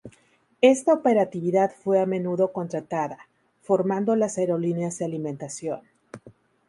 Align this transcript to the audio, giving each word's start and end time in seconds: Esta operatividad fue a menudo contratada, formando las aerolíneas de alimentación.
Esta 0.61 0.95
operatividad 0.95 1.69
fue 1.71 1.99
a 1.99 2.07
menudo 2.07 2.51
contratada, 2.51 3.19
formando 3.61 4.15
las 4.15 4.39
aerolíneas 4.39 4.97
de 4.97 5.05
alimentación. 5.05 5.81